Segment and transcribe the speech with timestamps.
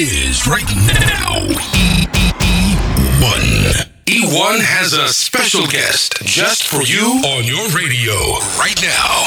[0.00, 1.42] it is right now.
[3.18, 3.90] E1.
[4.06, 8.14] E1 has a special guest just for you on your radio
[8.54, 9.26] right now.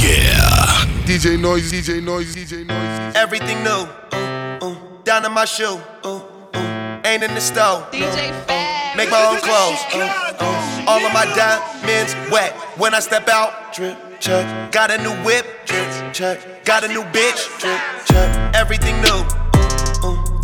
[0.00, 0.86] Yeah.
[1.04, 3.14] DJ Noise, DJ Noise, DJ Noise.
[3.14, 3.86] Everything new.
[4.16, 4.76] Ooh, ooh.
[5.04, 5.78] Down to my shoe.
[6.06, 7.00] Ooh, ooh.
[7.04, 7.86] Ain't in the store.
[7.92, 8.96] DJ Fab.
[8.96, 9.84] Make my own clothes.
[9.94, 10.88] Ooh, ooh.
[10.88, 12.54] All of my diamonds wet.
[12.78, 14.72] When I step out, drip, check.
[14.72, 16.64] Got a new whip, drip, check.
[16.64, 18.54] Got a new bitch, drip, check.
[18.54, 19.45] Everything new.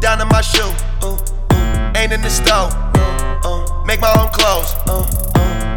[0.02, 0.66] Down to my shoe.
[1.94, 2.74] Ain't in the stove.
[3.86, 4.74] Make my own clothes.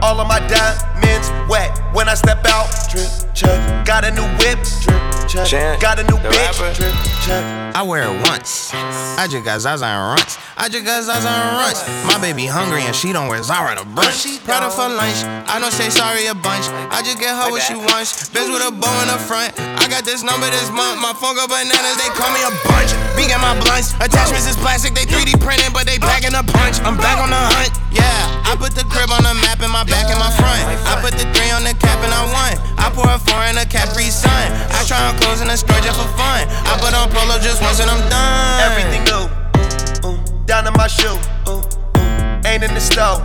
[0.02, 1.78] All of my diamonds wet.
[1.94, 3.86] When I step out, drip, check.
[3.86, 5.46] Got a new whip, drip, check.
[5.48, 6.74] Chant, Got a new bitch, rapper.
[6.74, 7.44] drip, check.
[7.76, 8.72] I wear it once.
[8.74, 10.40] I just got Zaza and runts.
[10.56, 11.84] I just got Zaza and runts.
[12.08, 14.40] My baby hungry and she don't wear Zara to brunch.
[14.48, 15.20] Prada for lunch.
[15.52, 16.64] I don't say sorry a bunch.
[16.88, 18.32] I just get her what she wants.
[18.32, 19.52] Bitch with a bow in the front.
[19.60, 21.04] I got this number this month.
[21.04, 22.00] My phone go bananas.
[22.00, 22.96] They call me a bunch.
[23.20, 23.92] Big at my blunts.
[24.00, 24.96] Attachments is plastic.
[24.96, 26.80] They 3D printed, but they packing a punch.
[26.88, 27.76] I'm back on the hunt.
[27.92, 30.64] Yeah, I put the crib on the map in my back and my front.
[30.88, 32.52] I put the three on the cap and I won.
[32.80, 34.52] I pour a a Capri Sun.
[34.72, 36.48] I try on clothes in a store just for fun.
[36.68, 38.62] I put on polo just once and I'm done.
[38.68, 40.46] Everything new.
[40.46, 41.18] Down to my shoe.
[41.48, 42.48] Ooh, ooh.
[42.48, 43.22] Ain't in the store.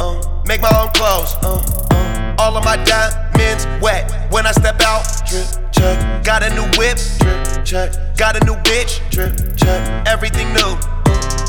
[0.00, 0.20] Ooh, ooh.
[0.46, 1.34] Make my own clothes.
[1.44, 2.36] Ooh, ooh.
[2.38, 4.32] All of my diamonds wet.
[4.32, 6.24] When I step out, drip, check.
[6.24, 8.16] Got a new whip, drip, check.
[8.16, 10.06] Got a new bitch, drip, check.
[10.06, 10.76] Everything new.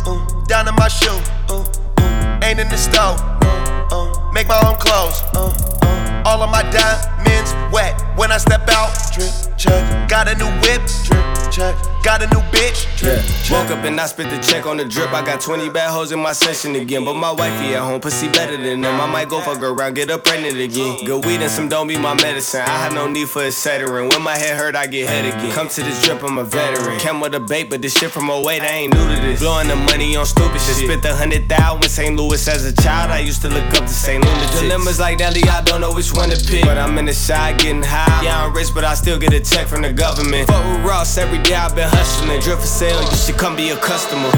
[0.07, 0.45] Ooh, ooh.
[0.47, 1.19] Down to my shoe.
[1.51, 2.43] Ooh, ooh.
[2.43, 3.19] Ain't in the stove.
[3.43, 4.31] Ooh, ooh.
[4.33, 5.21] Make my own clothes.
[5.35, 5.51] Ooh,
[5.85, 5.96] ooh.
[6.27, 7.95] All of my diamonds wet.
[8.17, 10.09] When I step out, drip, check.
[10.09, 11.75] Got a new whip, drip, check.
[12.03, 13.51] Got a new bitch, drip, check.
[13.51, 15.11] Woke up and I spent the check on the drip.
[15.11, 17.03] I got 20 bad hoes in my session again.
[17.03, 19.01] But my wifey at home, pussy better than them.
[19.01, 21.03] I might go fuck around, get her pregnant again.
[21.05, 22.61] Good weed and some don't be my medicine.
[22.61, 24.09] I have no need for a settering.
[24.09, 25.51] When my head hurt, I get head again.
[25.51, 26.97] Come to this drip, I'm a veteran.
[26.99, 29.41] Came with a bait, but this shit from 08, I ain't new to this.
[29.41, 30.75] Blowing the money on stupid shit.
[30.75, 32.15] Spent a hundred thousand in St.
[32.15, 33.11] Louis as a child.
[33.11, 34.23] I used to look up to St.
[34.23, 34.61] Louis.
[34.61, 36.63] Dilemmas like Nelly, I don't know which one to pick.
[36.63, 38.23] But I'm in the side getting high.
[38.23, 40.47] Yeah, I'm rich, but I still get a check from the government.
[40.47, 42.39] Fuck with Ross every day, I've been hustling.
[42.41, 44.31] Drip for sale, you should come be a customer.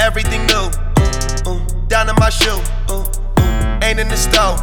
[0.00, 0.70] Everything new.
[1.46, 1.86] Ooh, ooh.
[1.88, 2.60] Down to my shoe.
[2.90, 3.84] Ooh, ooh.
[3.84, 4.56] Ain't in the store.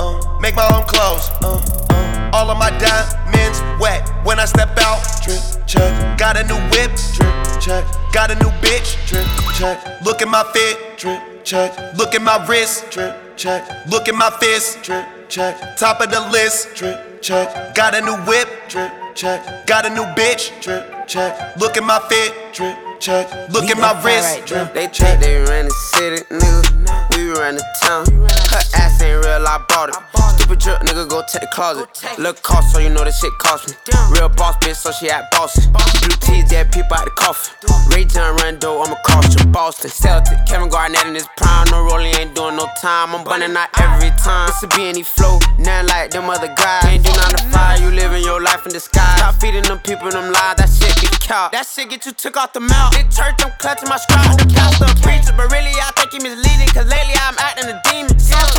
[0.00, 0.40] Ooh.
[0.40, 1.30] Make my own clothes.
[1.42, 2.30] Ooh, ooh.
[2.32, 4.02] All of my diamonds wet.
[4.24, 6.18] When I step out, drip, check.
[6.18, 7.84] Got a new whip, drip, check.
[8.12, 10.02] Got a new bitch, drip, check.
[10.04, 11.76] Look at my fit, drip, check.
[11.96, 13.62] Look at my wrist, drip, check.
[13.86, 15.76] Look at my fist, drip, check.
[15.76, 17.74] Top of the list, drip, check.
[17.74, 19.66] Got a new whip, drip, check.
[19.66, 21.56] Got a new bitch, drip, check.
[21.56, 23.30] Look at my fit, drip, check.
[23.50, 25.20] Look at my wrist, drip, They check.
[25.20, 27.16] think they ran the city, nigga.
[27.16, 28.06] We ran the town.
[28.50, 29.96] Her ass ain't real, I bought it.
[30.36, 31.88] Stupid drip, nigga, go take the closet.
[32.18, 33.74] Look cost, so you know this shit cost me.
[34.12, 35.64] Real boss bitch, so she act bossy.
[35.72, 37.54] Blue tees, dead people out the coffin.
[37.88, 39.88] Rajon Rondo, I'm across to Boston.
[39.90, 41.64] Celtic, Kevin Garnett in his prime.
[41.70, 43.14] No rolling, ain't doing no time.
[43.14, 44.50] I'm bunning out every time.
[44.50, 46.84] It's a B&E flow, nothing like them other guys.
[46.84, 49.16] Ain't do none to fire, you living your life in disguise.
[49.16, 51.48] Stop feeding them people them lies, that shit be cow.
[51.52, 52.92] That shit get you took off the mouth.
[52.92, 54.36] Big church, I'm clutching my scribe.
[54.36, 56.68] The pastor, a preacher, but really I think he misleading.
[56.68, 58.14] Cause lately I'm acting a demon.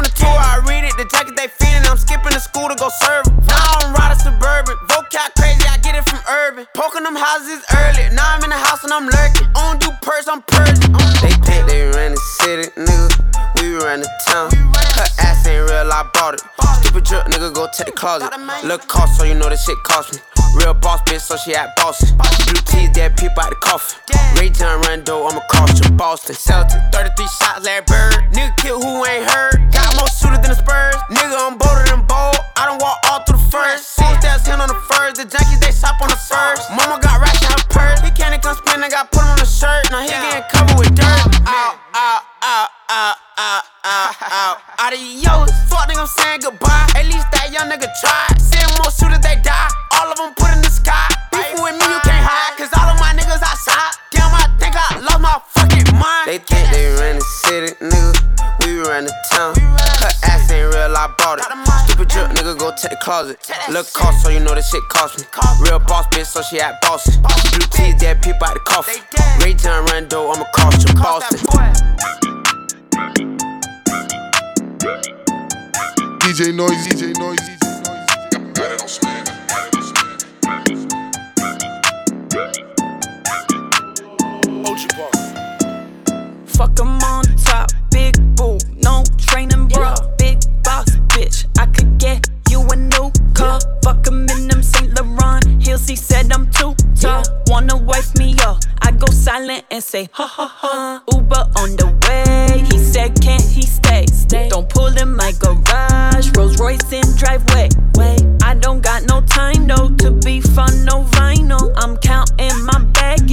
[0.06, 0.94] The tour, I read it.
[0.98, 3.26] The jacket they feeding, I'm skipping the school to go serve.
[3.50, 4.78] Now I'm riding suburban.
[4.86, 6.68] Vocal crazy, I get it from urban.
[6.74, 8.14] Poking them houses early.
[8.14, 9.50] Now I'm in the house and I'm lurking.
[9.54, 10.94] Don't do purse, I'm purging.
[11.22, 13.35] They think they ran the city, nigga.
[13.66, 14.54] We ran the town.
[14.94, 16.46] Her ass ain't real, I bought it.
[16.86, 18.30] Stupid drip, nigga, go take the closet.
[18.62, 20.22] Look cost, so you know this shit cost me.
[20.54, 22.14] Real boss bitch, so she act bossy.
[22.46, 23.98] Blue tees, dead people out the coffin.
[24.38, 26.36] Rajon Rondo, I'm across to Boston.
[26.36, 28.30] Celtic, 33 shots, Larry Bird.
[28.38, 29.58] Nigga kill who ain't heard.
[29.74, 31.02] Got more shooters than the Spurs.
[31.10, 32.38] Nigga, I'm bolder than bold.
[32.62, 33.98] I don't walk all through the first.
[33.98, 35.18] Full stats hand on the first.
[35.18, 36.70] The junkies, they shop on the first.
[36.70, 37.98] Mama got racks in her purse.
[38.06, 39.90] He can't even come spin, I got put him on the shirt.
[39.90, 41.50] Now he getting covered with dirt.
[41.50, 44.54] Ow, ow, ow, ow, ow, ow, ow.
[44.86, 45.50] Adios.
[45.66, 46.86] Fuck nigga, I'm saying goodbye.
[46.94, 48.38] At least that young nigga tried.
[48.38, 49.70] Seeing more shooters, they die.
[49.98, 51.10] All of them put in the sky.
[51.34, 52.54] Beef with me, you can't hide.
[52.58, 53.98] Cause all of my niggas outside.
[54.14, 56.26] Damn, I think I lost my fucking mind.
[56.30, 58.14] They think they ran the city, nigga.
[58.62, 59.58] We ran the town.
[59.58, 61.46] Her ass ain't real, I bought it.
[61.90, 63.42] Stupid drip, nigga, go take the closet.
[63.74, 65.26] Look cost, so you know this shit cost me.
[65.66, 67.18] Real boss bitch, so she act bossy.
[67.18, 69.02] Blue tees, dead people out the coffin.
[69.42, 72.25] Rajon Rondo, I'm across to Boston.
[76.36, 77.40] DJ Noise, DJ Noise.
[86.46, 91.46] Fuck 'em on top, big boo, no training, bra, big box bitch.
[91.58, 93.60] I could get you a new car.
[93.84, 95.88] Fuck 'em in them Saint Laurent heels.
[95.88, 97.24] He said I'm too tall.
[97.48, 98.58] Wanna wife me up.
[98.82, 101.04] I go silent and say, ha ha ha.
[101.14, 102.64] Uber on the way.
[102.72, 104.06] He said, can't he stay?
[104.08, 104.48] stay.
[104.50, 106.28] Don't pull in my garage.
[106.38, 107.70] Rolls Royce in driveway.
[107.98, 111.74] Wait, I don't got no time though to be fun, no vinyl.
[111.82, 113.25] I'm counting my baggies.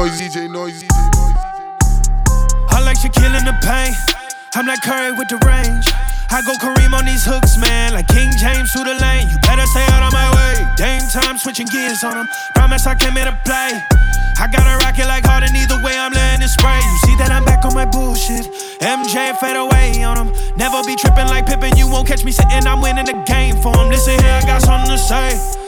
[0.00, 0.88] Noisy, DJ Noisy.
[2.72, 3.92] I like you killing the pain.
[4.56, 5.84] I'm like Curry with the range.
[6.32, 9.28] I go Kareem on these hooks, man, like King James through the lane.
[9.28, 10.56] You better stay out of my way.
[10.80, 12.24] Dame time switching gears on them.
[12.56, 13.76] Promise I came here to play.
[14.40, 16.80] I gotta rock it like Harden, either way I'm letting it spray.
[16.80, 18.48] You see that I'm back on my bullshit.
[18.80, 20.32] MJ fade away on them.
[20.56, 23.76] Never be tripping like Pippin, you won't catch me sitting, I'm winning the game for
[23.76, 23.92] them.
[23.92, 25.59] Listen here, I got something to say.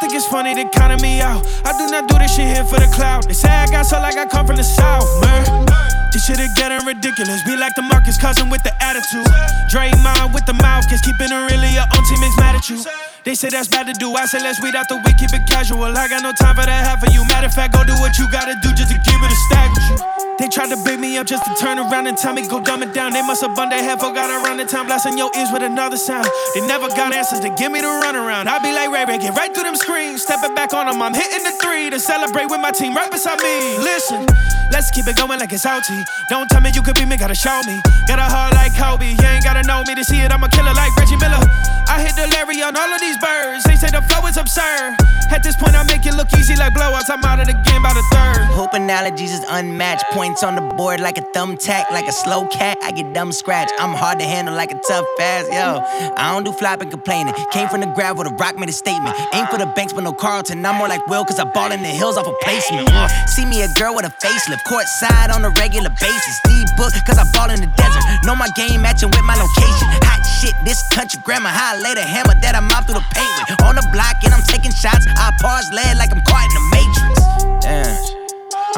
[0.00, 1.44] Think it's funny to counted me out.
[1.62, 3.28] I do not do this shit here for the clout.
[3.28, 5.44] They say I got so like I come from the south, man.
[6.10, 7.44] This shit is getting ridiculous.
[7.44, 9.28] Be like DeMarcus Cousins with the attitude.
[9.68, 12.80] Draymond with the mouth, cause keeping it really your own teammates mad at you.
[13.24, 14.10] They say that's bad to do.
[14.16, 15.84] I say let's weed out the week, keep it casual.
[15.84, 17.20] I got no time for that half of you.
[17.28, 19.68] Matter of fact, go do what you gotta do just to keep it a stack
[19.76, 20.29] with you.
[20.40, 22.82] They tried to bait me up just to turn around and tell me go dumb
[22.82, 23.12] it down.
[23.12, 25.98] They must have bun their head, forgot around the time, blasting your ears with another
[25.98, 26.26] sound.
[26.54, 28.48] They never got answers to give me the runaround.
[28.48, 30.22] I be like Ray Ray, get right through them screens.
[30.22, 33.36] Stepping back on them, I'm hitting the three to celebrate with my team right beside
[33.44, 33.84] me.
[33.84, 34.24] Listen,
[34.72, 35.92] let's keep it going like it's OT.
[36.30, 37.76] Don't tell me you could be me, gotta show me.
[38.08, 40.32] Got a heart like Kobe, you ain't gotta know me to see it.
[40.32, 41.44] I'm a killer like Reggie Miller.
[41.84, 43.64] I hit the Larry on all of these birds.
[43.64, 44.96] They say the flow is absurd.
[45.30, 47.10] At this point, I make it look easy like blowouts.
[47.10, 48.46] I'm out of the game by the third.
[48.54, 50.04] Hope analogies is unmatched.
[50.30, 52.78] Points on the board like a thumbtack, like a slow cat.
[52.84, 53.68] I get dumb scratch.
[53.80, 55.82] I'm hard to handle like a tough pass, yo.
[56.14, 57.34] I don't do flopping, complaining.
[57.50, 59.18] Came from the gravel, the rock made a statement.
[59.34, 60.64] Ain't for the banks, but no Carlton.
[60.64, 62.86] I'm more like Will, cause I ball in the hills off a placement.
[62.94, 66.38] Uh, see me a girl with a facelift, court side on a regular basis.
[66.46, 68.04] D book, cause I ball in the desert.
[68.22, 69.90] Know my game matching with my location.
[70.06, 71.50] Hot shit, this country grammar.
[71.50, 73.66] How I lay the hammer that I mop through the paint with.
[73.66, 75.10] On the block, and I'm taking shots.
[75.10, 76.79] I pause lead like I'm caught in the matrix.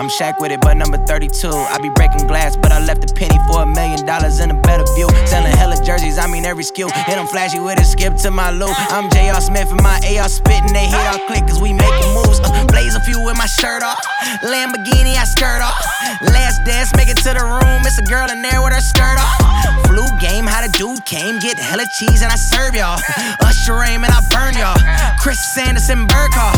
[0.02, 1.46] I'm Shaq with it, but number 32.
[1.46, 4.60] I be breaking glass, but I left a penny for a million dollars in a
[4.62, 5.06] better view.
[5.30, 6.90] Selling hella jerseys, I mean every skill.
[6.90, 8.74] Hit them flashy with a skip to my loot.
[8.90, 9.40] I'm J.R.
[9.40, 10.72] Smith and my AR spitting.
[10.72, 12.40] They hit our click cause we making moves.
[12.42, 14.02] Uh, blaze a few with my shirt off.
[14.42, 15.78] Lamborghini, I skirt off.
[16.34, 17.86] Last dance, make it to the room.
[17.86, 19.86] It's a girl in there with her skirt off.
[19.92, 21.38] Flu game, how the dude came.
[21.40, 22.96] Get hella cheese and I serve y'all.
[23.44, 24.80] Usher aim and I burn y'all.
[25.20, 26.56] Chris Sanderson, Burkhardt.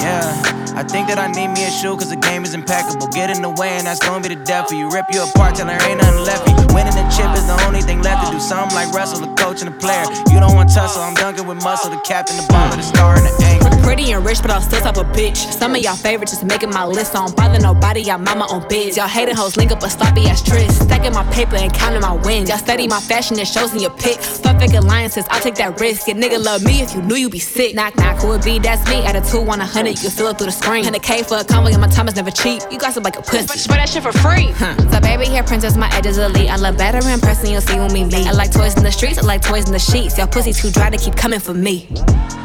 [0.00, 0.32] Yeah,
[0.72, 3.08] I think that I need me a shoe cause the game is impeccable.
[3.08, 4.88] Get in the way and that's gonna be the death of you.
[4.88, 6.64] Rip you apart till there ain't nothing left of you.
[6.72, 8.40] Winning the chip is the only thing left to do.
[8.40, 10.08] Something like wrestle, the coach and the player.
[10.32, 11.90] You don't want tussle, I'm dunking with muscle.
[11.90, 13.68] The captain, the bomber, the star, and the anchor.
[13.82, 15.36] Pretty and rich, but I'm still type a bitch.
[15.52, 17.16] Some of y'all favorites just making my list.
[17.16, 18.96] I don't bother nobody, y'all mama on bids.
[18.96, 20.82] Y'all hating hoes link up a sloppy ass tryst.
[20.82, 22.37] Stacking my paper and counting my wins.
[22.46, 24.38] Y'all study my fashion and shows in your pics.
[24.38, 26.06] Fuck fake alliances, I'll take that risk.
[26.06, 27.74] Your nigga love me if you knew you'd be sick.
[27.74, 28.58] Knock, knock, who it be?
[28.58, 29.04] That's me.
[29.04, 30.84] At a 2 on a 100, you can feel it through the screen.
[30.84, 32.62] 100K for a convo, and my time is never cheap.
[32.70, 33.46] You got some like a pussy.
[33.46, 34.52] But, Spray that shit for free.
[34.54, 34.76] Huh.
[34.90, 36.50] So baby, here princess, my edges elite.
[36.50, 38.26] I love better in person, you'll see when we meet.
[38.26, 40.18] I like toys in the streets, I like toys in the sheets.
[40.18, 41.88] Y'all pussy too dry to keep coming for me.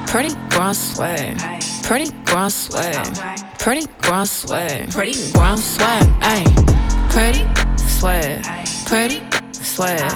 [0.07, 1.37] Pretty grown swag,
[1.83, 6.73] pretty grown swag, pretty grown swag, pretty grown swag, ayy.
[7.09, 7.43] Pretty
[7.77, 8.43] swag,
[8.85, 9.42] pretty
[9.73, 10.11] swag,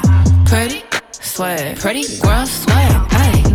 [0.46, 2.97] pretty swag, pretty girl ayy.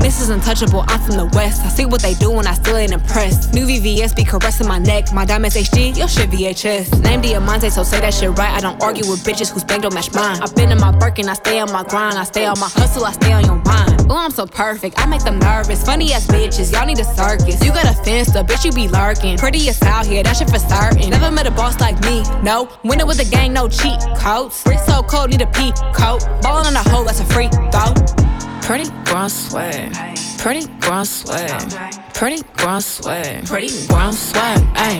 [0.02, 0.30] Mrs.
[0.30, 1.62] Untouchable, I'm from the west.
[1.64, 3.54] I see what they do and I still ain't impressed.
[3.54, 5.12] New VVS be caressing my neck.
[5.12, 7.00] My diamonds HD, your shit VHS.
[7.04, 8.50] Name Diamante, so say that shit right.
[8.50, 10.42] I don't argue with bitches whose bank don't match mine.
[10.42, 12.18] I've been in my Birkin, I stay on my grind.
[12.18, 14.10] I stay on my hustle, I stay on your mind.
[14.10, 15.84] Ooh, I'm so perfect, I make them nervous.
[15.84, 17.64] Funny ass bitches, y'all need a circus.
[17.64, 19.38] You got a fence, the bitch you be lurking.
[19.38, 21.10] Prettiest out here, that shit for certain.
[21.10, 22.68] Never met a boss like me, no.
[22.82, 24.64] Winning with the gang, no cheat codes.
[24.66, 26.26] Wrist so cold, need a pea coat.
[26.42, 28.31] Ballin' on a hoe, that's a free throw.
[28.62, 29.92] Pretty grown swag,
[30.38, 31.70] pretty grown swag,
[32.14, 34.98] pretty grown swag, pretty grown swag, ayy.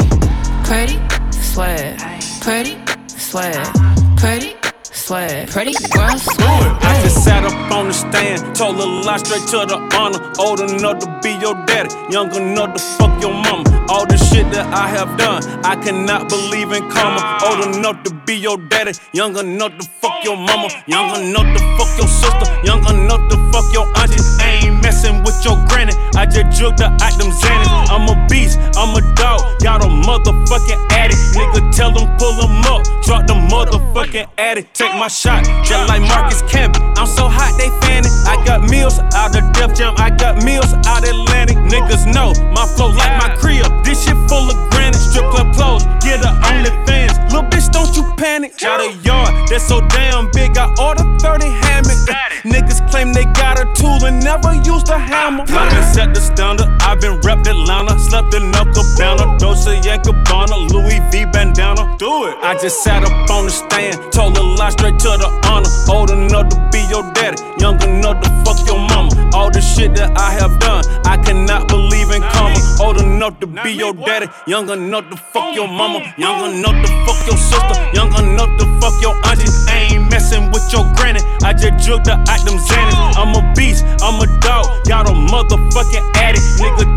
[0.64, 0.98] Pretty
[1.30, 1.98] swag,
[2.40, 2.76] pretty
[3.06, 3.92] swag.
[4.22, 4.54] Pretty
[4.84, 5.48] swag.
[5.50, 6.82] Pretty girl swag.
[6.82, 10.20] I just sat up on the stand, told a lie straight to the honor.
[10.38, 13.81] Old enough to be your daddy, young enough to fuck your mama.
[13.88, 17.38] All the shit that I have done, I cannot believe in karma.
[17.44, 21.60] Old enough to be your daddy, young enough to fuck your mama, young enough to
[21.76, 24.22] fuck your sister, young enough to fuck your auntie.
[24.40, 27.90] I ain't messing with your granny, I just jugged the items Xanax.
[27.90, 31.20] I'm a beast, I'm a dog, got a motherfucking addict.
[31.36, 34.74] Nigga, tell them pull them up, drop the motherfucking addict.
[34.74, 36.80] Take my shot, just like Marcus Camby.
[36.96, 38.12] I'm so hot, they fanning.
[38.26, 41.56] I got meals out of Def Jam, I got meals out Atlantic.
[41.58, 43.71] Niggas know my flow like my crib.
[43.84, 44.98] This shit full of granite.
[44.98, 47.14] Strip club clothes, get only OnlyFans.
[47.32, 48.58] Little bitch, don't you panic.
[48.58, 52.06] Got a yard that's so damn big, I ordered 30 hammocks.
[52.44, 55.44] Niggas claim they got a tool and never used a hammer.
[55.48, 57.98] I been set the standard, i been repped Atlanta.
[57.98, 61.96] Slept in a cabana, Dolce and Gabbana, Louis V bandana.
[61.98, 62.36] Do it.
[62.42, 65.70] I just sat up on the stand, told a lie straight to the honor.
[65.88, 69.30] Old enough to be your daddy, young enough to fuck your mama.
[69.32, 72.58] All the shit that I have done, I cannot believe in karma.
[72.82, 76.90] Old enough to be your daddy, young enough to fuck your mama, young enough to
[77.06, 79.48] fuck your sister, young enough to fuck your auntie.
[79.68, 83.16] I ain't messing with your granny, I just jugged the items Xanax.
[83.16, 86.44] I'm a beast, I'm a dog, got a motherfucking addict.
[86.58, 86.96] Nigga,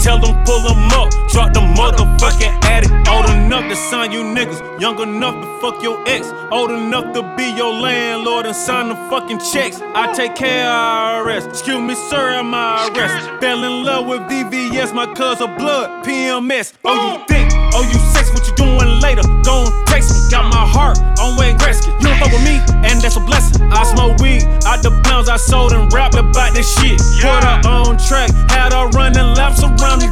[3.89, 8.45] sign you niggas, young enough to fuck your ex, old enough to be your landlord
[8.45, 9.79] and sign the fucking checks.
[9.81, 11.47] I take care of IRS.
[11.47, 13.41] Excuse me, sir, am I arrest?
[13.41, 16.73] Fell in love with VVS, my cousin blood, PMS.
[16.83, 17.51] Oh, you think?
[17.73, 18.14] Oh, you?
[18.35, 19.23] What you doing later?
[19.47, 20.19] Don't text me.
[20.29, 21.95] Got my heart on Wayne Gretzky.
[22.03, 23.71] You don't fuck with me, and that's a blessing.
[23.71, 26.99] I smoke weed out the pounds I sold and rap about this shit.
[27.23, 30.11] Put her on track, had her running laps around the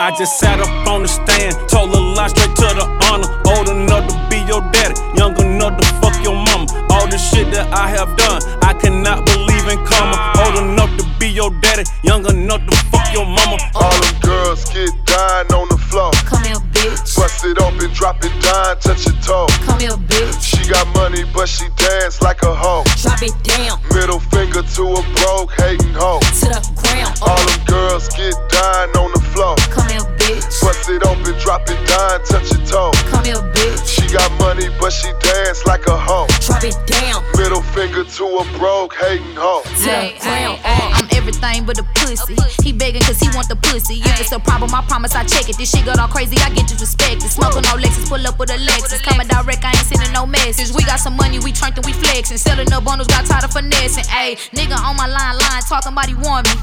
[0.00, 3.28] i just sat up on the stand, told a lie straight to the honor.
[3.52, 6.87] Old enough to be your daddy, young enough to fuck your mama.
[6.98, 10.18] All the shit that I have done, I cannot believe in karma.
[10.42, 13.54] Old enough to be your daddy, young enough to fuck your mama.
[13.78, 16.10] All them girls get dying on the floor.
[16.26, 17.14] Come here, bitch.
[17.14, 19.46] Bust it open, drop it down, touch your toe.
[19.62, 20.42] Come here, bitch.
[20.42, 22.82] She got money, but she dance like a hoe.
[22.98, 26.18] Drop it down Middle finger to a broke, hating hoe.
[26.42, 27.14] to the ground.
[27.22, 29.54] All them girls get dying on the floor.
[29.70, 30.60] Come here, bitch.
[30.60, 32.92] Bust it open, drop it down, touch your toe.
[33.10, 33.86] Come here, bitch.
[33.86, 36.26] She got money, but she dance like a hoe.
[36.40, 39.62] Drop it down Middle finger to a broke, hating hoe.
[39.62, 41.07] to the ground.
[41.28, 42.40] Everything but a pussy.
[42.64, 44.00] He begging cause he want the pussy.
[44.00, 45.60] If it's a problem, I promise I check it.
[45.60, 47.28] This shit got all crazy, I get disrespected.
[47.28, 49.04] Smoking no Lexus, pull up with a Lexus.
[49.04, 50.72] Coming direct, I ain't sending no message.
[50.72, 52.38] We got some money, we turned and we flexing.
[52.38, 54.08] Selling the bundles, got tired of finessing.
[54.08, 56.56] Ayy, nigga on my line, line, talking about he want me.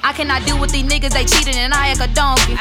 [0.00, 2.56] I cannot deal with these niggas, they cheating and I act a donkey.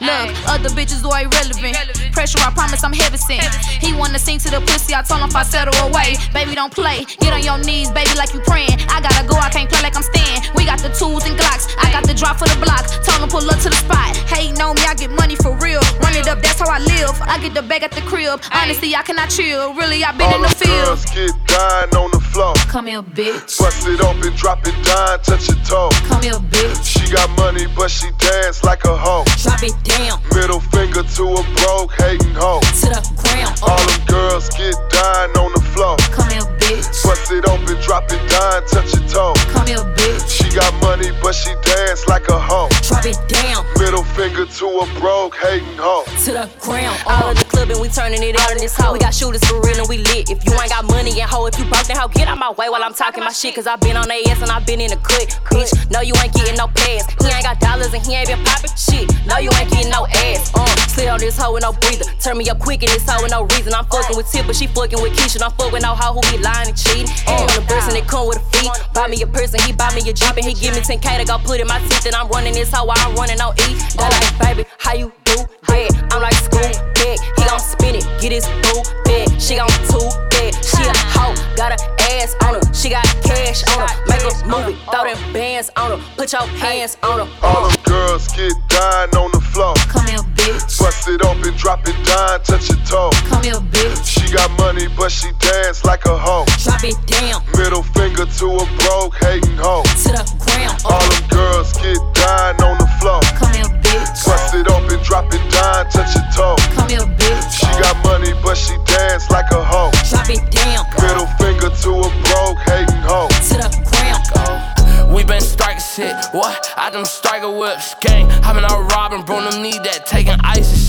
[0.00, 1.76] Look, other bitches are irrelevant.
[2.16, 3.44] Pressure, I promise I'm heavy sent.
[3.84, 6.16] He wanna sing to the pussy, I told him if I settle away.
[6.32, 7.04] Baby, don't play.
[7.20, 8.80] Get on your knees, baby, like you praying.
[8.88, 10.37] I gotta go, I can't play like I'm staying.
[10.54, 11.66] We got the tools and Glocks.
[11.78, 12.86] I got the drop for the block.
[13.04, 14.16] Told him pull up to the spot.
[14.28, 15.80] Hating on me, I get money for real.
[16.02, 17.14] Run it up, that's how I live.
[17.22, 18.40] I get the bag at the crib.
[18.52, 19.74] Honestly, I cannot chill.
[19.74, 20.86] Really, I been All in the them field.
[20.86, 22.54] girls get dying on the floor.
[22.68, 23.58] Come here, bitch.
[23.58, 25.90] Bust it open, drop it down, touch your toe.
[26.08, 26.84] Come here, bitch.
[26.84, 29.24] She got money, but she dance like a hoe.
[29.42, 32.60] Drop it down Middle finger to a broke, hating hoe.
[32.60, 33.54] to the ground.
[33.62, 35.96] All them girls get dying on the floor.
[36.12, 37.02] Come here, bitch.
[37.02, 39.34] Bust it open, drop it down, touch your toe.
[39.52, 40.28] Come here, bitch.
[40.28, 42.68] She got money, but she dance like a hoe.
[42.84, 46.04] Drop it down Middle finger to a broke, hating hoe.
[46.24, 46.98] to the ground.
[47.06, 48.92] All in the club and we turning it out in this hoe.
[48.92, 50.30] We got shooters for real and we lit.
[50.30, 52.50] If you ain't got money and hoe, if you broke, then hoe, get out my
[52.52, 53.54] way while I'm talking my shit.
[53.54, 55.30] Cause I been on they ass and I been in the cut.
[55.54, 57.06] Bitch, no, you ain't getting no pass.
[57.22, 59.06] He ain't got dollars and he ain't been popping shit.
[59.26, 60.50] No, you ain't getting no ass.
[60.54, 62.04] Uh, slid on this hoe with no breather.
[62.18, 63.72] Turn me up quick in this hoe with no reason.
[63.74, 65.38] I'm fucking with Tip, but she fucking with Keisha.
[65.38, 67.10] I'm fucking with no hoe who be lying and cheating.
[67.26, 68.70] And on the person that come with a fee.
[68.94, 71.24] Buy me a person, he buy me a Jeep and he give me 10k to
[71.24, 72.06] go put in my teeth.
[72.06, 73.78] And I'm running this hoe while I'm running on E.
[73.94, 75.36] They like, baby, how you do
[75.68, 76.08] that?
[76.12, 76.66] I'm like, school
[76.98, 77.18] bag.
[77.36, 79.28] He gon' spin it, get his boo bag.
[79.40, 80.54] She gon' two bag.
[80.64, 81.80] She a hoe, got her
[82.18, 82.64] ass on her.
[82.74, 83.92] She got cash on her.
[84.08, 86.00] Make a movie, throw them bands on her.
[86.16, 87.28] Put your hands on her.
[87.42, 89.74] All them girls get dying on the floor.
[89.88, 90.78] Come here, bitch.
[90.78, 93.10] Bust it open, drop it down, touch your toe.
[93.28, 94.04] Come here, bitch.
[94.06, 96.44] She got money, but she dance like a hoe.
[96.62, 99.82] Drop it down Middle finger to a broke, hating hoe.
[99.82, 100.80] to the ground.
[100.84, 100.94] Uh.
[100.94, 103.20] All them girls get dying on the floor.
[103.36, 104.24] Come here, bitch.
[104.26, 106.56] Bust it open, drop it down, touch your toe.
[106.74, 107.52] Come here, bitch.
[107.52, 109.90] She got money, but she dance like a hoe.
[110.08, 113.28] Drop it down Middle finger to a broke, hating hoe.
[113.28, 114.24] to the ground.
[114.34, 114.74] Uh.
[115.14, 116.14] We been striking shit.
[116.32, 116.72] What?
[116.76, 117.94] I them striker whips.
[118.00, 119.40] Gang, I been out robbing, bro.
[119.40, 119.82] Them need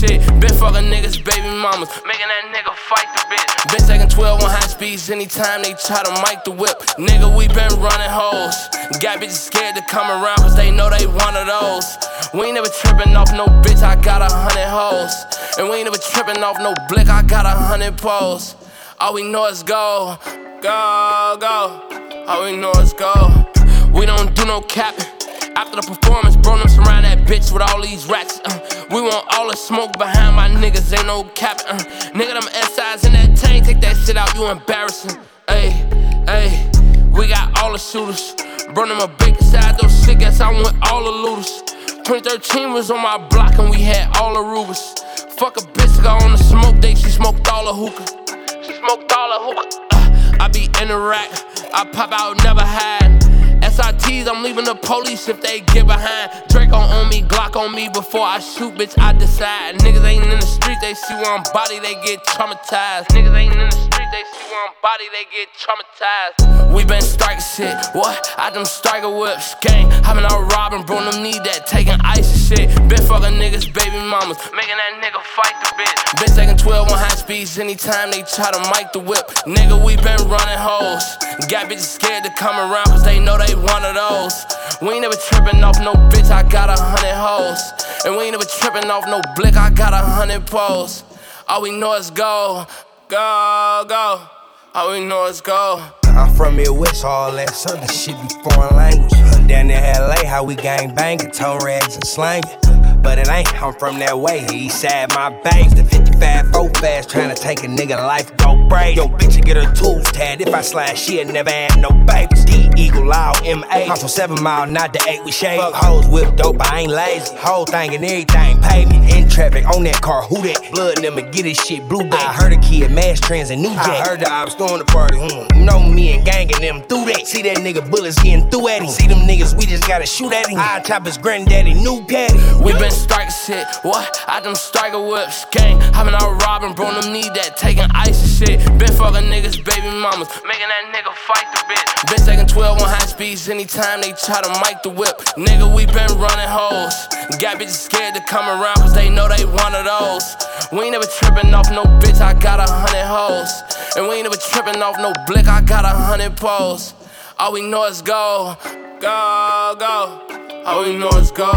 [0.00, 0.20] shit.
[0.40, 3.76] Been fucking niggas, baby mamas, making that nigga fight the bitch.
[3.76, 6.78] Been taking 12 on high speeds anytime they try to mic the whip.
[6.96, 8.56] Nigga, we been running hoes.
[9.00, 11.84] Got bitches scared to come around cause they know they one of those.
[12.32, 15.12] We ain't never tripping off no bitch, I got a hundred hoes.
[15.58, 18.56] And we ain't never tripping off no blick, I got a hundred poles.
[18.98, 20.18] All we know is go,
[20.62, 22.24] go, go.
[22.26, 23.46] All we know is go.
[23.92, 25.19] We don't do no capping.
[25.56, 28.40] After the performance, bro, them surround that bitch with all these rats.
[28.44, 31.60] Uh, we want all the smoke behind my niggas, ain't no cap.
[31.66, 31.78] Uh,
[32.14, 35.18] nigga, them SIs in that tank, take that shit out, you embarrassing.
[35.48, 38.34] Ayy, ayy, we got all the shooters.
[38.74, 41.62] Bro, them a big side, those sick guess I want all the looters.
[42.04, 44.94] 2013 was on my block and we had all the Rubers.
[45.38, 49.12] Fuck a bitch, got on the smoke date, she smoked all the hookah She smoked
[49.12, 49.86] all the hookah.
[49.92, 51.30] Uh, I be in the rack,
[51.72, 53.29] I pop out, never had.
[53.62, 56.30] SITs, I'm leaving the police if they get behind.
[56.48, 59.76] Draco on me, Glock on me before I shoot, bitch, I decide.
[59.78, 63.06] Niggas ain't in the street, they see one body, they get traumatized.
[63.08, 66.74] Niggas ain't in the street, they see one body, they get traumatized.
[66.74, 68.34] We been striking shit, what?
[68.38, 69.92] I them striker whips, gang.
[70.04, 72.66] I been out robbing, bro, them need that, taking ice shit.
[72.90, 76.00] Been fucking niggas, baby mamas, making that nigga fight the bitch.
[76.18, 79.26] Been taking 12 on high speeds anytime they try to mic the whip.
[79.46, 81.04] Nigga, we been running hoes.
[81.46, 84.34] Got bitches scared to come around cause they know they one of those.
[84.82, 87.62] We ain't never tripping off no bitch, I got a hundred hoes.
[88.04, 91.04] And we ain't never tripping off no blick, I got a hundred poles.
[91.48, 92.66] All we know is go,
[93.08, 94.26] go, go.
[94.74, 95.84] All we know is go.
[96.04, 99.09] I'm from Midwest, all that southern shit be foreign language.
[99.50, 103.02] Down in LA, how we gang bangin', toe rags and slangin'.
[103.02, 105.74] But it ain't, I'm from that way, east side my bangs.
[105.74, 108.94] The 55 4 fast, tryna take a nigga life, go break.
[108.94, 110.40] Yo, bitch, get her tools tad.
[110.40, 112.49] If I slide, she'll never have no babies.
[112.80, 113.66] D Eagle Out, MA.
[113.68, 115.58] I'm from 7 Mile, not the 8 we shade.
[115.60, 117.36] Fuck hoes whip dope, I ain't lazy.
[117.36, 118.96] Whole thing and everything, pay me.
[119.18, 120.70] In traffic, on that car, who that?
[120.72, 122.28] Blood in them and get this shit blue back.
[122.28, 123.88] I heard a kid, mass trans and new jack.
[123.88, 125.58] I heard that I was throwing the party, hmm.
[125.58, 127.26] You know me and gangin' them through that.
[127.26, 128.88] See that nigga bullets getting through at him.
[128.88, 130.58] See them niggas, we just gotta shoot at him.
[130.58, 132.38] I top his granddaddy, new daddy.
[132.64, 134.24] We been striking shit, what?
[134.26, 135.82] I them striker whips, gang.
[135.94, 138.58] I been out robbing, bro, them need that, taking ice and shit.
[138.78, 142.16] Been fucking niggas, baby mamas, making that nigga fight the bitch.
[142.16, 145.18] Been taking 12 on high speeds anytime they try to mic the whip.
[145.36, 146.94] Nigga, we been running hoes.
[147.38, 150.36] Got bitches scared to come around cause they know they one of those.
[150.72, 153.50] We ain't never tripping off no bitch, I got a hundred hoes.
[153.96, 156.94] And we ain't never tripping off no blick, I got a hundred poles.
[157.38, 158.56] All we know is go,
[159.00, 160.62] go, go.
[160.66, 161.52] All we know is go.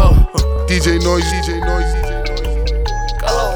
[0.66, 3.20] DJ Noise, DJ Noise, DJ Noise.
[3.20, 3.53] Go,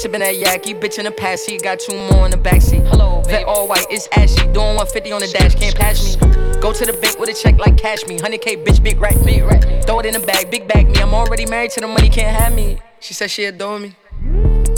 [0.00, 2.86] Ayy, sippin' that yaki, bitch in the past seat, got two more in the backseat.
[2.88, 4.42] Hello, Vet all white, it's ashy.
[4.52, 6.60] Doing 150 on the dash, can't pass me.
[6.60, 8.18] Go to the bank with a check like cash me.
[8.18, 9.62] 100k, bitch, big rack, big rack.
[9.84, 11.00] Throw it in the bag, big bag me.
[11.00, 12.78] I'm already married to the money, can't have me.
[13.00, 13.94] She said she adore me.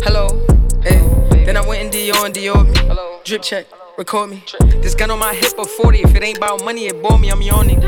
[0.02, 0.28] Hello,
[0.82, 1.00] hey.
[1.44, 2.78] Then I went and Dior and Dior me.
[2.86, 3.20] Hello.
[3.24, 3.66] Drip check,
[3.98, 4.44] record me.
[4.80, 6.00] This gun on my hip of 40.
[6.00, 7.80] If it ain't about money, it bore me, I'm yawning.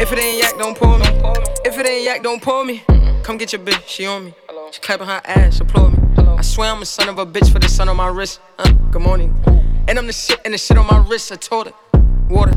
[0.00, 1.06] If it ain't yak, don't pour me.
[1.64, 2.82] If it ain't yak, don't pull me.
[3.22, 4.34] Come get your bitch, she on me.
[4.72, 6.09] She clapping her ass, applaud me.
[6.40, 8.40] I swear I'm a son of a bitch for the sun on my wrist.
[8.58, 9.36] Uh, good morning.
[9.86, 11.30] And I'm the shit and the shit on my wrist.
[11.30, 11.74] I told her.
[12.30, 12.54] Water.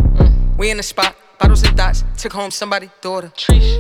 [0.58, 1.18] We in the spot.
[1.44, 2.06] Bottles and dots.
[2.18, 3.30] Took home somebody daughter.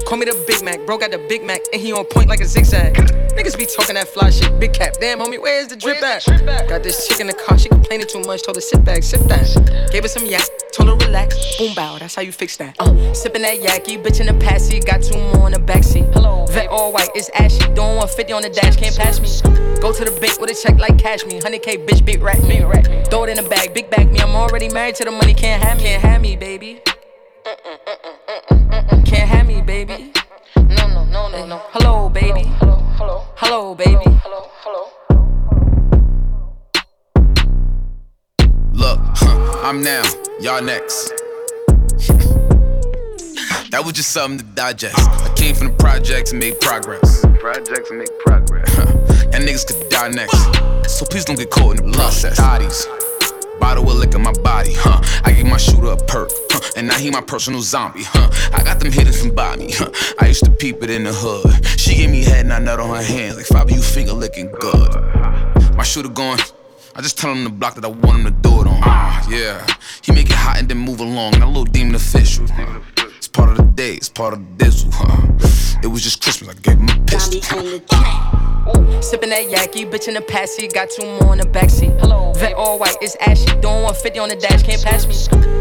[0.05, 0.85] Call me the Big Mac.
[0.85, 2.93] Bro got the Big Mac and he on point like a zigzag.
[2.93, 4.59] Niggas be talking that fly shit.
[4.59, 4.95] Big cap.
[4.99, 6.25] Damn, homie, where's the drip at?
[6.67, 7.57] Got this chick in the car.
[7.57, 8.43] She complaining too much.
[8.43, 9.47] Told her sit back, sit back.
[9.91, 10.43] Gave her some yak.
[10.73, 11.57] Told her relax.
[11.57, 11.97] Boom bow.
[11.99, 12.75] That's how you fix that.
[12.81, 13.95] Uh, sipping that yaki.
[14.03, 14.85] Bitch in the past seat.
[14.85, 16.11] Got two more in the backseat.
[16.13, 16.45] Hello.
[16.47, 17.11] Vet all white.
[17.15, 17.59] It's ashy.
[17.75, 18.75] Doing 150 on the dash.
[18.75, 19.29] Can't pass me.
[19.79, 21.39] Go to the bank with a check like cash me.
[21.39, 22.59] 100k, bitch, big rack me.
[23.09, 23.73] Throw it in the bag.
[23.73, 24.19] Big bag me.
[24.19, 25.33] I'm already married to the money.
[25.33, 25.83] Can't have me.
[25.83, 26.81] Can't have me, baby.
[27.43, 30.13] Can't have me, baby.
[30.55, 31.57] No, no, no, no, no.
[31.71, 32.43] Hello, baby.
[32.59, 33.97] Hello, hello, hello, baby.
[34.23, 34.87] Hello, hello.
[38.71, 40.03] Look, huh, I'm now,
[40.39, 41.09] y'all next.
[43.71, 44.97] that was just something to digest.
[44.97, 47.25] I came from the projects and made progress.
[47.39, 48.73] Projects and make progress.
[48.77, 50.37] Y'all niggas could die next.
[50.89, 52.37] So please don't get caught in the process.
[52.37, 52.87] Bodies.
[53.63, 54.99] Bottle of liquor, my body, huh?
[55.23, 56.59] I gave my shooter a perk, huh?
[56.75, 58.29] And now he my personal zombie, huh?
[58.53, 59.89] I got them hidden from Bobby, huh?
[60.19, 61.65] I used to peep it in the hood.
[61.79, 64.51] She gave me head and I nut on her hands, like Fabio, you finger licking
[64.51, 64.91] good.
[65.77, 66.39] My shooter going,
[66.93, 68.81] I just tell him the block that I want him to do it on.
[68.83, 69.65] Ah, yeah.
[70.01, 71.39] He make it hot and then move along.
[71.39, 72.45] Not a little demon official.
[72.49, 72.81] Huh?
[73.15, 75.79] It's part of the day, it's part of the dizzle, huh?
[75.81, 77.39] It was just Christmas, I gave him a pistol.
[79.01, 81.99] Sipping that yaki, bitch in the past seat, got two more in the backseat.
[81.99, 83.45] Hello, vet all white, it's ashy.
[83.59, 85.13] Doing 150 on the dash, can't pass me.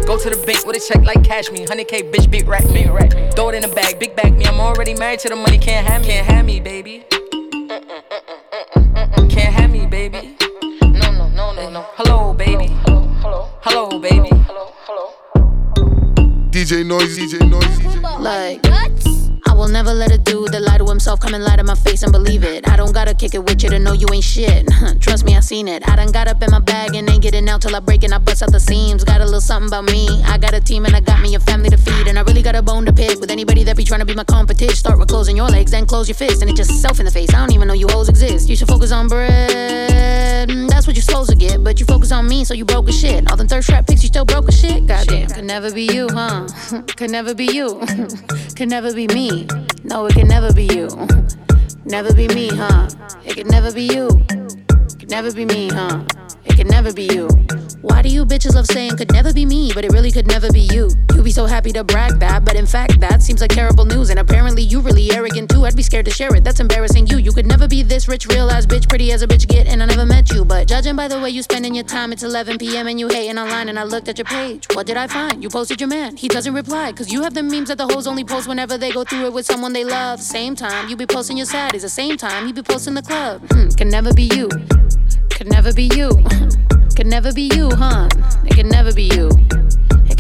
[0.07, 1.67] Go to the bank with a check like cash me.
[1.67, 2.85] 100k, bitch, big rack me.
[3.35, 4.45] Throw it in the bag, big bag me.
[4.45, 6.09] I'm already married to the money, can't have me.
[6.09, 7.05] Can't have me, baby.
[9.29, 10.37] Can't have me, baby.
[10.83, 11.83] No, no, no, no, no.
[11.97, 12.69] Hello, baby.
[12.85, 14.29] Hello, hello, hello, baby.
[14.47, 15.11] Hello, hello.
[16.51, 17.99] DJ Noisy, DJ Noisy.
[18.21, 18.63] Like,
[19.53, 21.75] I will never let a dude that lie to himself come and lie to my
[21.75, 22.67] face and believe it.
[22.67, 24.67] I don't gotta kick it with you to know you ain't shit.
[25.01, 25.87] Trust me, I seen it.
[25.87, 28.15] I done got up in my bag and ain't getting out till I break and
[28.15, 29.05] I bust out the seams.
[29.05, 30.09] Got a little something about me.
[30.25, 32.07] I got a team and I got me a family to feed.
[32.07, 34.15] And I really got a bone to pick with anybody that be trying to be
[34.15, 34.75] my competition.
[34.75, 36.41] Start with closing your legs, then close your fist.
[36.41, 37.29] And it just self in the face.
[37.35, 38.49] I don't even know you hoes exist.
[38.49, 40.72] You should focus on bread.
[40.83, 41.63] That's what you're supposed to get.
[41.63, 43.31] But you focus on me, so you broke as shit.
[43.31, 44.85] All them third strap picks, you still broke as shit.
[44.85, 46.49] Goddamn, could never be you, huh?
[46.97, 47.79] could never be you.
[48.57, 49.47] could never be me.
[49.85, 50.89] No, it can never be you.
[51.85, 52.89] Never be me, huh?
[53.25, 54.09] It could never be you.
[54.99, 56.05] Could never be me, huh?
[56.45, 57.29] It could never be you.
[57.81, 60.51] Why do you bitches love saying could never be me, but it really could never
[60.53, 60.91] be you?
[61.15, 64.11] You be so happy to brag that, but in fact that seems like terrible news.
[64.11, 66.45] And apparently you really arrogant I'd be scared to share it.
[66.45, 67.19] That's embarrassing you.
[67.19, 69.83] You could never be this rich, real ass bitch, pretty as a bitch get, and
[69.83, 70.45] I never met you.
[70.45, 72.87] But judging by the way you spending your time, it's 11 p.m.
[72.87, 73.69] and you hating online.
[73.69, 74.67] And I looked at your page.
[74.75, 75.43] What did I find?
[75.43, 76.17] You posted your man.
[76.17, 78.91] He doesn't reply, cause you have the memes that the hoes only post whenever they
[78.91, 80.21] go through it with someone they love.
[80.21, 81.83] Same time you be posting your saddies.
[81.83, 83.43] The same time you be posting the club.
[83.51, 84.49] Hmm, can never be you.
[85.31, 86.23] Could never be you.
[86.95, 88.09] Could never be you, huh?
[88.45, 89.31] It could never be you.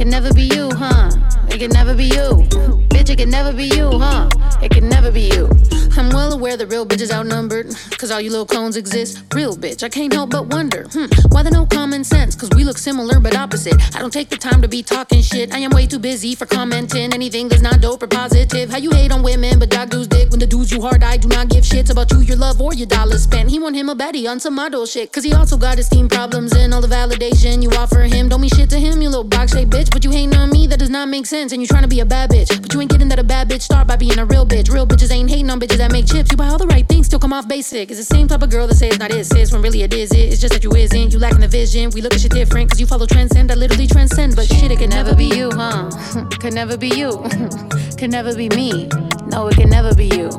[0.02, 1.10] It can never be you, huh?
[1.48, 2.44] It can never be you.
[2.90, 4.28] Bitch, it can never be you, huh?
[4.60, 5.48] It can never be you.
[5.96, 7.68] I'm well aware that real bitches outnumbered.
[7.98, 9.22] Cause all you little clones exist.
[9.32, 10.88] Real bitch, I can't help but wonder.
[10.90, 12.34] Hmm, why there no common sense?
[12.34, 13.74] Cause we look similar but opposite.
[13.94, 15.54] I don't take the time to be talking shit.
[15.54, 18.70] I am way too busy for commenting anything that's not dope or positive.
[18.70, 21.16] How you hate on women but dog dudes dick when the dudes you hard I
[21.16, 23.50] do not give shits about you, your love, or your dollars spent.
[23.50, 25.12] He want him a Betty on some model shit.
[25.12, 28.28] Cause he also got esteem problems and all the validation you offer him.
[28.28, 29.91] Don't mean shit to him, you little box shaped bitch.
[29.92, 31.52] But you hating on me, that does not make sense.
[31.52, 32.48] And you trying to be a bad bitch.
[32.60, 34.70] But you ain't getting that a bad bitch start by being a real bitch.
[34.72, 36.30] Real bitches ain't hating on bitches that make chips.
[36.30, 37.90] You buy all the right things, still come off basic.
[37.90, 39.52] It's the same type of girl that says it's not it, sis.
[39.52, 40.32] When really it is it.
[40.32, 41.12] It's just that you isn't.
[41.12, 41.90] You lacking the vision.
[41.90, 42.70] We look at shit different.
[42.70, 44.34] Cause you follow trends and I literally transcend.
[44.34, 45.90] But shit, it can never be you, huh?
[46.40, 47.22] could never be you.
[47.98, 48.88] could never be me.
[49.26, 50.30] No, it can never be you.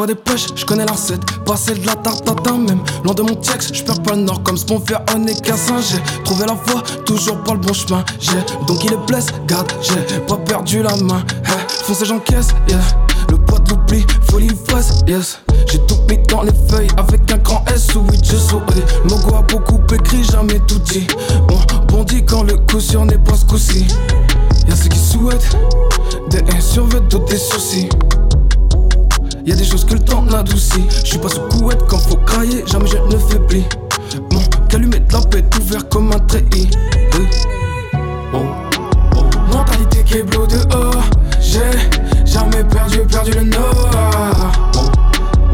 [0.00, 1.20] J'envoie des pêches, je connais la recette.
[1.44, 2.80] Pas celle de la tarte tatin même.
[3.04, 4.82] Loin de mon texte, je perds pas le nord comme ce mon
[5.14, 5.76] on est cassin.
[5.78, 8.02] J'ai trouvé la voie, toujours pas le bon chemin.
[8.18, 11.22] J'ai donc il est blesse, garde, j'ai pas perdu la main.
[11.44, 12.78] Hey, foncez, j'encaisse, yeah.
[13.28, 15.38] Le poids de l'oubli, folie fraise, yes.
[15.70, 18.82] J'ai tout mis dans les feuilles avec un grand S ou oui, je souris.
[19.04, 21.06] Mogo a beaucoup écrit, jamais tout dit.
[21.50, 23.86] On bondit quand le coup sur n'est pas ce coup-ci.
[24.66, 25.58] Y'a ceux qui souhaitent
[26.30, 27.90] des d'autres des soucis.
[29.50, 30.86] Y'a des choses que le temps n'adoucit.
[31.02, 33.66] J'suis pas sous couette quand faut crailler, jamais je ne faiblis.
[34.30, 36.70] Mon calumet de la paix ouvert comme un treillis.
[37.14, 37.26] Oui.
[38.32, 38.38] Oh.
[39.16, 39.24] Oh.
[39.52, 41.02] Mentalité qui est bleu dehors.
[41.40, 41.62] J'ai
[42.24, 43.90] jamais perdu, perdu le nord.
[44.76, 44.78] Oh.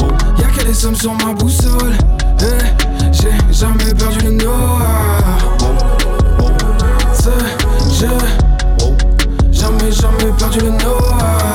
[0.02, 0.08] Oh.
[0.38, 1.96] Y'a que des sommes sur ma boussole.
[2.42, 4.82] Eh, J'ai jamais perdu le nord.
[5.62, 5.64] Oh.
[6.40, 6.50] Oh.
[7.14, 7.30] C'est,
[7.98, 11.45] j'ai jamais, jamais perdu le nord.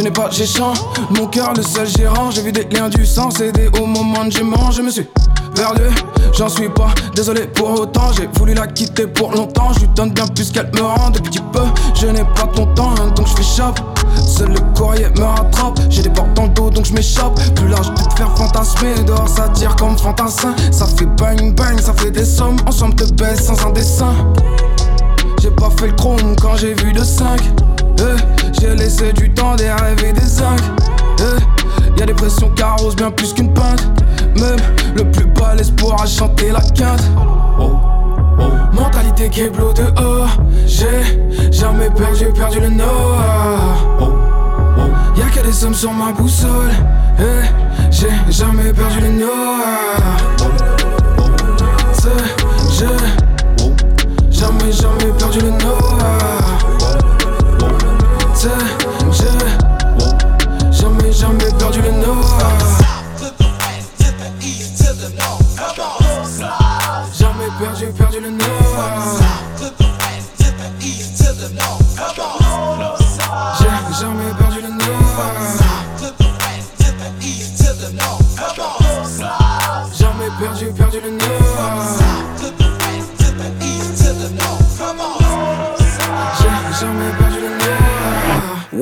[0.00, 0.72] Je n'ai pas géchant,
[1.10, 2.30] mon cœur le seul gérant.
[2.30, 4.70] J'ai vu des liens du sang céder au moment de gémant.
[4.70, 5.06] Je me suis
[5.54, 5.82] perdu,
[6.32, 8.10] j'en suis pas désolé pour autant.
[8.16, 9.74] J'ai voulu la quitter pour longtemps.
[9.74, 11.10] Je lui donne bien plus qu'elle me rend.
[11.10, 13.78] Depuis petit peu, je n'ai pas ton temps, hein, donc je fais chape.
[14.26, 15.78] Seul le courrier me rattrape.
[15.90, 17.38] J'ai des portes dans le dos, donc je m'échappe.
[17.54, 18.94] Plus large de te faire fantasmer.
[19.06, 20.54] Dehors, ça tire comme fantassin.
[20.70, 22.56] Ça fait bang bang, ça fait des sommes.
[22.66, 24.14] Ensemble te baisse sans un dessin.
[25.42, 27.38] J'ai pas fait le chrome quand j'ai vu de 5.
[27.98, 28.02] Eh,
[28.58, 30.60] j'ai laissé du temps des rêves et des zincs.
[31.20, 33.86] Eh, y'a des pressions arrosent bien plus qu'une pinte.
[34.36, 34.58] Même
[34.96, 37.02] le plus bas l'espoir à chanter la quinte.
[37.60, 37.72] Oh,
[38.38, 38.42] oh.
[38.72, 40.28] Mentalité qui est bleu dehors.
[40.66, 43.18] J'ai jamais perdu, perdu le nord.
[44.00, 44.04] Oh,
[44.78, 45.18] oh.
[45.18, 46.70] Y'a que des sommes sur ma boussole.
[47.18, 47.46] Eh,
[47.90, 49.60] j'ai jamais perdu le nord.
[52.72, 52.86] J'ai
[54.38, 56.19] jamais, jamais perdu le nord.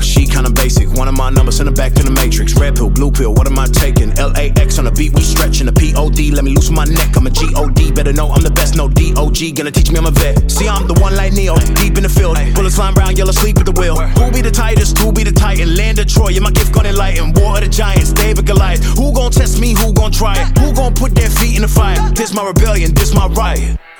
[0.00, 0.88] She kinda basic.
[0.96, 2.54] One of my numbers, send her back to the matrix.
[2.54, 4.14] Red pill, blue pill, what am I taking?
[4.14, 6.32] LAX on the beat, we stretching the POD.
[6.32, 7.94] Let me loosen my neck, I'm a GOD.
[7.94, 9.54] Better know I'm the best, no DOG.
[9.54, 10.50] Gonna teach me I'm a vet.
[10.50, 12.36] See, I'm the one like Neo, deep in the field.
[12.54, 13.96] Bullets flying round, yellow sleep at the wheel.
[13.96, 14.98] Who be the tightest?
[14.98, 15.76] Who be the titan?
[15.76, 17.32] Land of Troy, yeah, my gift gonna enlighten.
[17.34, 18.84] War of the Giants, David Goliath.
[18.96, 19.74] Who gon' test me?
[19.74, 20.58] Who gon' try it?
[20.58, 21.98] Who gon' put their feet in the fire?
[22.12, 23.78] This my rebellion, this my riot.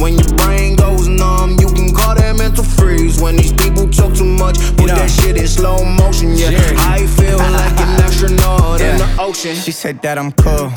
[0.00, 3.20] When your brain goes numb, you can call that mental freeze.
[3.20, 6.36] When these people talk too much, put that shit in slow motion.
[6.36, 9.56] Yeah, I feel like an astronaut in the ocean.
[9.56, 10.70] She said that I'm cool.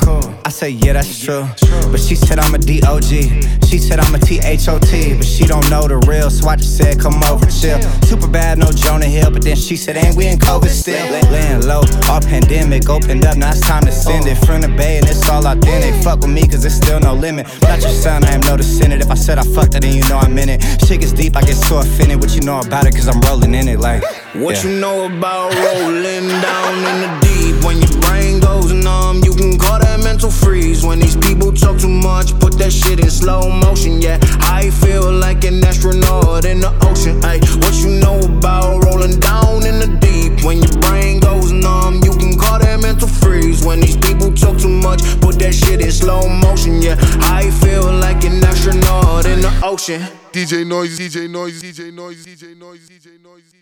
[0.44, 1.46] I said yeah, that's true.
[1.90, 3.62] But she said I'm a DOG.
[3.72, 6.28] She said I'm a THOT, but she don't know the real.
[6.28, 7.80] So I just said come over chill.
[8.02, 11.00] Super bad, no Jonah Hill, but then she said ain't we in COVID still?
[11.32, 13.36] Laying low, all pandemic opened up.
[13.36, 14.46] Now it's time to send it oh.
[14.46, 16.02] from the bay, and it's all authentic.
[16.02, 17.46] Fuck with me, cause it's still no limit.
[17.62, 19.00] Not your son, I am noticing it.
[19.00, 20.62] If I said I fucked it, and you know I'm in it.
[20.86, 22.18] Shit gets deep, I get so offended.
[22.18, 24.02] What you know about it, cause I'm rolling in it like.
[24.32, 24.70] What yeah.
[24.70, 27.62] you know about rolling down in the deep?
[27.62, 30.82] When your brain goes numb, you can call that mental freeze.
[30.82, 34.00] When these people talk too much, put that shit in slow motion.
[34.00, 34.16] Yeah,
[34.48, 37.22] I feel like an astronaut in the ocean.
[37.22, 40.31] Ay, what you know about rolling down in the deep?
[40.44, 43.64] When your brain goes numb, you can call that mental freeze.
[43.64, 46.82] When these people talk too much, put that shit in slow motion.
[46.82, 46.96] Yeah,
[47.30, 50.02] I feel like an astronaut in the ocean.
[50.32, 53.61] DJ Noise, DJ Noise, DJ Noise, DJ Noise, DJ Noise, DJ